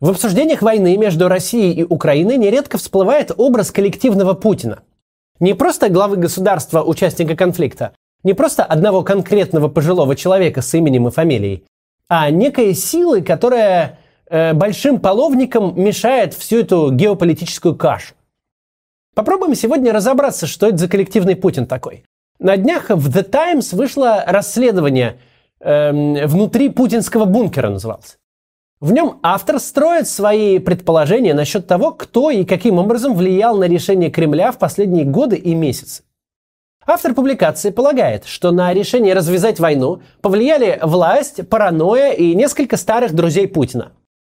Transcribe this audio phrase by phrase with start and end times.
[0.00, 4.82] В обсуждениях войны между Россией и Украиной нередко всплывает образ коллективного Путина.
[5.40, 11.10] Не просто главы государства, участника конфликта, не просто одного конкретного пожилого человека с именем и
[11.10, 11.64] фамилией,
[12.08, 13.98] а некой силы, которая
[14.30, 18.14] э, большим половником мешает всю эту геополитическую кашу.
[19.16, 22.04] Попробуем сегодня разобраться, что это за коллективный Путин такой.
[22.38, 25.18] На днях в The Times вышло расследование
[25.58, 28.16] э, внутри путинского бункера назывался.
[28.80, 34.08] В нем автор строит свои предположения насчет того, кто и каким образом влиял на решение
[34.08, 36.04] Кремля в последние годы и месяцы.
[36.86, 43.48] Автор публикации полагает, что на решение развязать войну повлияли власть, паранойя и несколько старых друзей
[43.48, 43.92] Путина.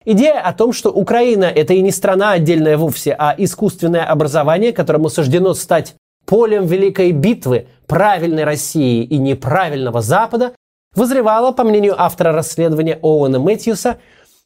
[0.04, 5.08] Идея о том, что Украина– это и не страна отдельная вовсе, а искусственное образование, которому
[5.08, 5.96] суждено стать
[6.26, 10.52] полем великой битвы правильной России и неправильного Запада,
[10.94, 13.98] вызревала, по мнению автора расследования Оуэна Мэтьюса,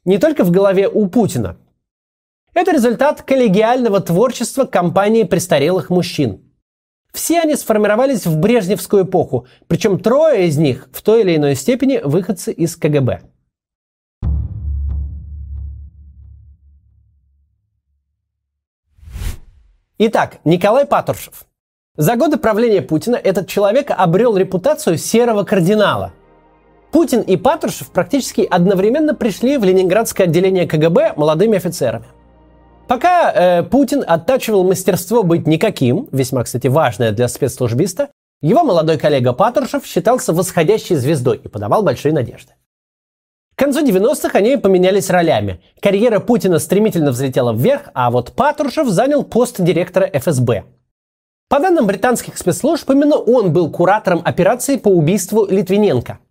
[0.05, 1.57] не только в голове у Путина.
[2.55, 6.43] Это результат коллегиального творчества компании престарелых мужчин.
[7.13, 12.01] Все они сформировались в брежневскую эпоху, причем трое из них в той или иной степени
[12.03, 13.23] выходцы из КГБ.
[19.99, 21.45] Итак, Николай Патрушев.
[21.97, 26.13] За годы правления Путина этот человек обрел репутацию серого кардинала–
[26.93, 32.05] Путин и Патрушев практически одновременно пришли в ленинградское отделение КГБ молодыми офицерами.
[32.87, 38.11] Пока э, Путин оттачивал мастерство быть никаким, весьма, кстати, важное для спецслужбиста,
[38.43, 42.53] его молодой коллега Патрушев считался восходящей звездой и подавал большие надежды.
[43.55, 45.63] К концу 90-х они поменялись ролями.
[45.81, 50.65] Карьера Путина стремительно взлетела вверх, а вот Патрушев занял пост директора ФСБ.
[51.49, 56.19] По данным британских спецслужб, именно он был куратором операции по убийству Литвиненко–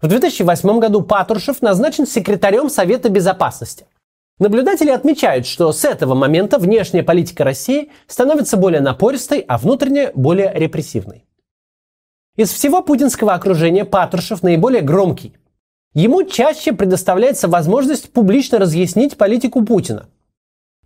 [0.00, 3.86] в 2008 году Патрушев назначен секретарем Совета Безопасности.
[4.38, 10.52] Наблюдатели отмечают, что с этого момента внешняя политика России становится более напористой, а внутренняя более
[10.52, 11.24] репрессивной.
[12.36, 15.34] Из всего путинского окружения Патрушев наиболее громкий.
[15.94, 20.08] Ему чаще предоставляется возможность публично разъяснить политику Путина.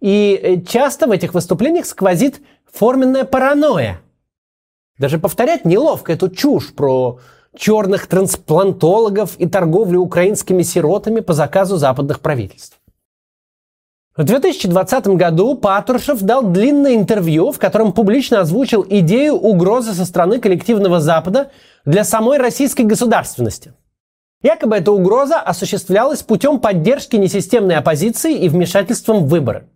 [0.00, 4.02] И э, часто в этих выступлениях сквозит форменная паранойя.
[4.98, 7.20] Даже повторять неловко эту чушь про
[7.58, 12.78] черных трансплантологов и торговлю украинскими сиротами по заказу западных правительств.
[14.16, 20.40] В 2020 году Патрушев дал длинное интервью, в котором публично озвучил идею угрозы со стороны
[20.40, 21.50] коллективного Запада
[21.84, 23.74] для самой российской государственности.
[24.42, 29.68] Якобы эта угроза осуществлялась путем поддержки несистемной оппозиции и вмешательством в выборы.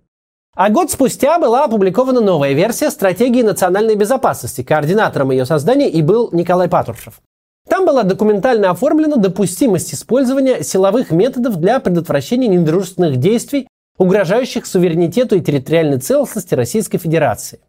[0.55, 4.63] А год спустя была опубликована новая версия стратегии национальной безопасности.
[4.63, 7.23] Координатором ее создания и был Николай Патрушев.
[7.69, 13.69] Там была документально оформлена допустимость использования силовых методов для предотвращения недружественных действий,
[13.99, 17.61] угрожающих суверенитету и территориальной целостности Российской Федерации.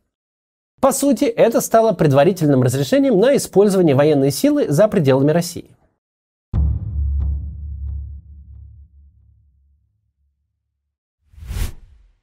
[0.81, 5.69] По сути, это стало предварительным разрешением на использование военной силы за пределами России.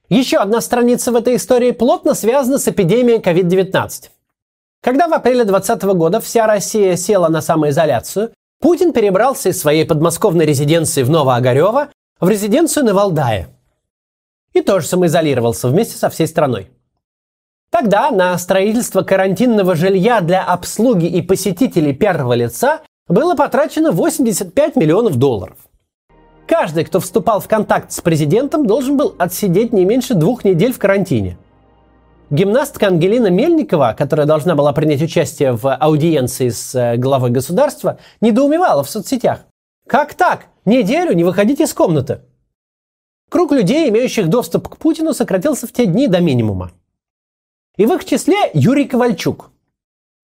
[0.09, 4.09] Еще одна страница в этой истории плотно связана с эпидемией COVID-19.
[4.83, 10.45] Когда в апреле 2020 года вся Россия села на самоизоляцию, Путин перебрался из своей подмосковной
[10.45, 13.49] резиденции в Новоогарево в резиденцию на Валдае.
[14.53, 16.71] И тоже самоизолировался вместе со всей страной.
[17.71, 25.15] Тогда на строительство карантинного жилья для обслуги и посетителей первого лица было потрачено 85 миллионов
[25.15, 25.57] долларов.
[26.47, 30.79] Каждый, кто вступал в контакт с президентом, должен был отсидеть не меньше двух недель в
[30.79, 31.37] карантине–
[32.31, 38.85] Гимнастка Ангелина Мельникова, которая должна была принять участие в аудиенции с э, главой государства, недоумевала
[38.85, 39.41] в соцсетях.
[39.85, 40.45] Как так?
[40.63, 42.21] Неделю не выходите из комнаты.
[43.29, 46.71] Круг людей, имеющих доступ к Путину, сократился в те дни до минимума.
[47.75, 49.51] И в их числе Юрий Ковальчук.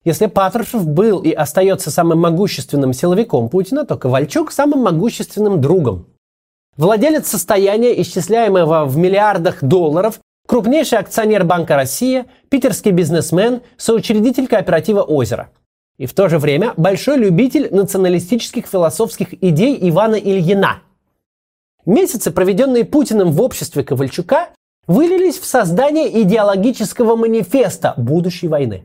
[0.02, 6.06] Если Патрушев был и остается самым могущественным силовиком Путина, то Ковальчук самым могущественным другом.
[6.78, 15.50] Владелец состояния, исчисляемого в миллиардах долларов, крупнейший акционер Банка России, питерский бизнесмен, соучредитель кооператива «Озеро».
[15.98, 20.80] И в то же время большой любитель националистических философских идей Ивана Ильина.
[21.84, 24.48] Месяцы, проведенные Путиным в обществе Ковальчука,
[24.86, 28.84] вылились в создание идеологического манифеста будущей войны.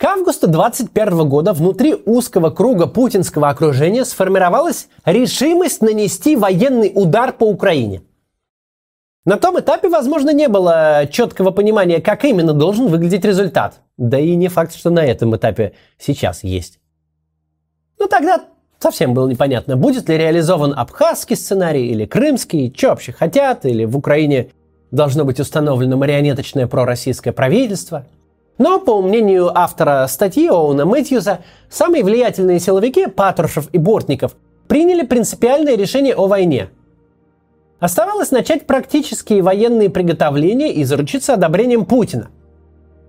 [0.00, 7.44] К августу 2021 года внутри узкого круга путинского окружения сформировалась решимость нанести военный удар по
[7.44, 8.00] Украине.
[9.26, 13.82] На том этапе, возможно, не было четкого понимания, как именно должен выглядеть результат.
[13.98, 16.80] Да и не факт, что на этом этапе сейчас есть.
[18.08, 18.40] тогда
[18.78, 23.98] совсем было непонятно, будет ли реализован абхазский сценарий или крымский, что вообще хотят, или в
[23.98, 24.48] Украине
[24.92, 28.06] должно быть установлено марионеточное пророссийское правительство.
[28.60, 34.36] Но, по мнению автора статьи Оуна Мэтьюза, самые влиятельные силовики, Патрушев и Бортников,
[34.68, 36.68] приняли принципиальное решение о войне.
[37.80, 42.28] Оставалось начать практические военные приготовления и заручиться одобрением Путина.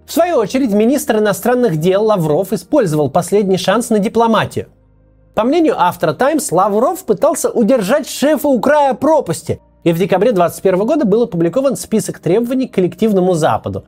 [0.07, 4.69] В свою очередь, министр иностранных дел Лавров использовал последний шанс на дипломатию–
[5.33, 10.85] по мнению автора Times, Лавров пытался удержать шефа у края пропасти, и в декабре 2021
[10.85, 13.85] года был опубликован список требований к коллективному Западу,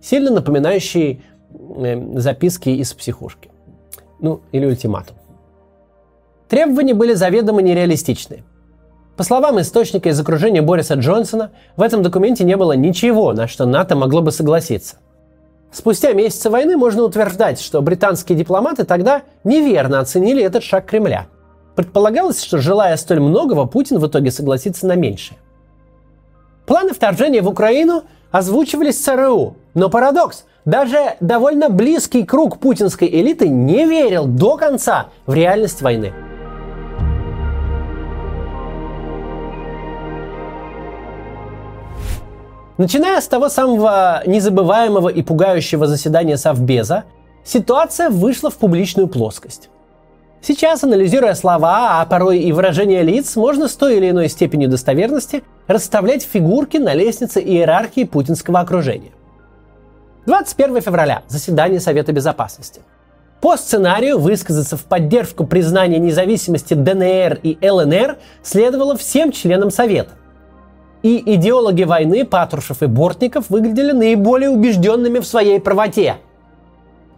[0.00, 3.50] сильно напоминающий э, записки из психушки.
[4.20, 5.16] Ну, или ультиматум.
[6.48, 8.42] Требования были заведомо нереалистичны.
[9.16, 13.66] По словам источника из окружения Бориса Джонсона, в этом документе не было ничего, на что
[13.66, 14.96] НАТО могло бы согласиться.
[15.70, 21.26] Спустя месяцы войны можно утверждать, что британские дипломаты тогда неверно оценили этот шаг Кремля.
[21.74, 25.38] Предполагалось, что желая столь многого, Путин в итоге согласится на меньшее.
[26.64, 33.86] Планы вторжения в Украину озвучивались ЦРУ, но парадокс– даже довольно близкий круг путинской элиты не
[33.86, 36.12] верил до конца в реальность войны–
[42.78, 47.04] Начиная с того самого незабываемого и пугающего заседания Совбеза,
[47.42, 49.68] ситуация вышла в публичную плоскость.
[50.40, 55.42] Сейчас, анализируя слова, а порой и выражения лиц, можно с той или иной степенью достоверности
[55.66, 59.10] расставлять фигурки на лестнице иерархии путинского окружения.
[60.26, 61.22] 21 февраля.
[61.26, 62.82] Заседание Совета Безопасности.
[63.40, 70.12] По сценарию высказаться в поддержку признания независимости ДНР и ЛНР следовало всем членам Совета–
[71.02, 76.16] и идеологи войны Патрушев и Бортников выглядели наиболее убежденными в своей правоте.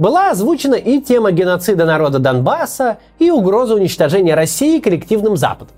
[0.01, 5.75] Была озвучена и тема геноцида народа Донбасса, и угроза уничтожения России коллективным Западом.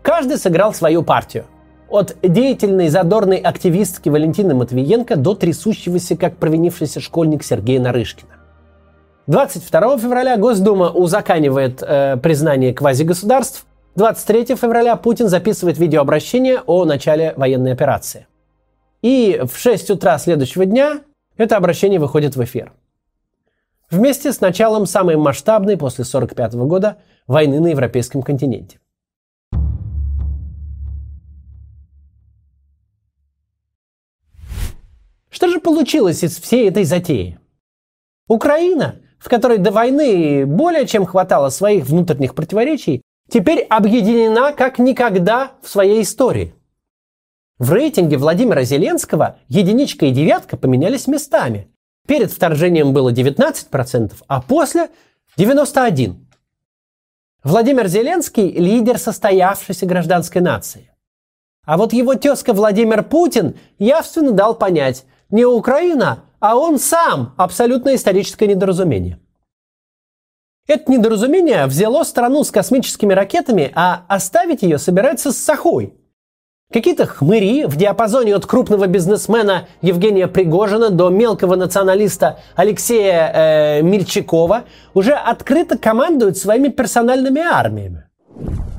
[0.00, 1.46] Каждый сыграл свою партию.
[1.90, 8.30] От деятельной задорной активистки Валентины Матвиенко до трясущегося, как провинившийся школьник Сергея Нарышкина.
[9.26, 13.66] 22 февраля Госдума узаканивает э, признание квазигосударств,
[13.96, 18.28] 23 февраля Путин записывает видеообращение о начале военной операции.
[19.02, 21.00] И в 6 утра следующего дня
[21.36, 22.70] это обращение выходит в эфир.
[23.92, 26.96] Вместе с началом самой масштабной после 1945 года
[27.26, 28.80] войны на европейском континенте.
[35.28, 37.38] Что же получилось из всей этой затеи?
[38.28, 45.52] Украина, в которой до войны более чем хватало своих внутренних противоречий, теперь объединена как никогда
[45.60, 46.54] в своей истории.
[47.58, 51.68] В рейтинге Владимира Зеленского единичка и девятка поменялись местами.
[52.06, 54.90] Перед вторжением было 19%, а после
[55.38, 56.16] 91%.
[57.44, 60.90] Владимир Зеленский– лидер состоявшейся гражданской нации.
[61.64, 67.94] А вот его тезка Владимир Путин явственно дал понять, не Украина, а он сам– абсолютно
[67.94, 69.18] историческое недоразумение.
[70.68, 75.94] Это недоразумение взяло страну с космическими ракетами, а оставить ее собирается с Сахой.
[76.72, 84.64] Какие-то хмыри в диапазоне от крупного бизнесмена Евгения Пригожина до мелкого националиста Алексея э, Мельчакова
[84.94, 88.04] уже открыто командуют своими персональными армиями.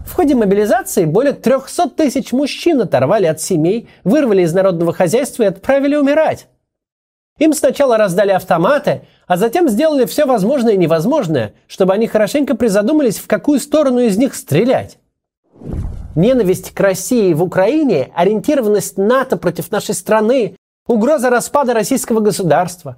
[0.08, 5.48] В ходе мобилизации более 300 тысяч мужчин оторвали от семей, вырвали из народного хозяйства и
[5.48, 6.48] отправили умирать.
[7.38, 13.20] Им сначала раздали автоматы, а затем сделали все возможное и невозможное, чтобы они хорошенько призадумались,
[13.20, 14.98] в какую сторону из них стрелять.
[16.16, 20.56] Ненависть к России в Украине, ориентированность НАТО против нашей страны,
[20.88, 22.98] угроза распада российского государства.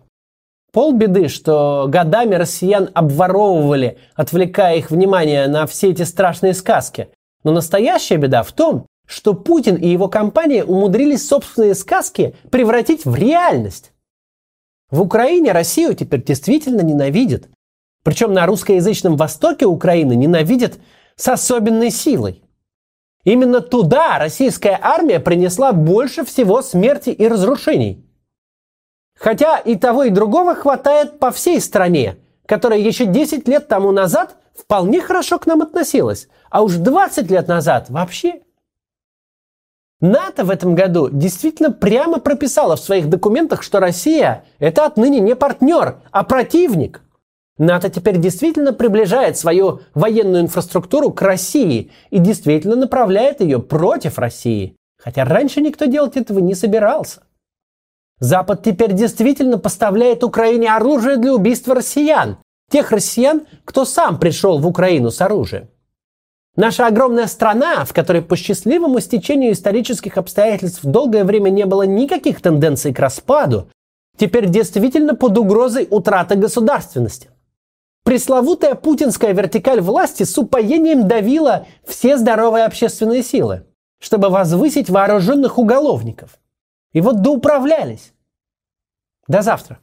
[0.74, 7.07] Полбеды, что годами россиян обворовывали, отвлекая их внимание на все эти страшные сказки.
[7.45, 13.15] Но настоящая беда в том, что Путин и его компания умудрились собственные сказки превратить в
[13.15, 13.93] реальность.
[14.91, 17.48] В Украине Россию теперь действительно ненавидят.
[18.03, 20.74] Причем на русскоязычном востоке Украины ненавидят
[21.15, 22.45] с особенной силой.
[23.25, 28.05] Именно туда российская армия принесла больше всего смерти и разрушений.
[29.17, 34.36] Хотя и того, и другого хватает по всей стране, которая еще 10 лет тому назад
[34.55, 38.41] вполне хорошо к нам относилась, а уж 20 лет назад вообще
[40.01, 45.36] НАТО в этом году действительно прямо прописала в своих документах, что Россия– это отныне не
[45.36, 47.01] партнер, а противник.
[47.57, 54.75] НАТО теперь действительно приближает свою военную инфраструктуру к России и действительно направляет ее против России.
[55.01, 57.24] Хотя раньше никто делать этого не собирался.
[58.19, 62.38] Запад теперь действительно поставляет Украине оружие для убийства россиян,
[62.71, 65.69] Тех россиян, кто сам пришел в Украину с оружием.
[66.55, 72.41] Наша огромная страна, в которой по счастливому стечению исторических обстоятельств долгое время не было никаких
[72.41, 73.69] тенденций к распаду,
[74.17, 77.29] теперь действительно под угрозой утраты государственности.
[78.05, 83.65] Пресловутая путинская вертикаль власти с упоением давила все здоровые общественные силы,
[84.00, 86.38] чтобы возвысить вооруженных уголовников.
[86.93, 88.13] И вот доуправлялись.
[89.27, 89.79] До завтра.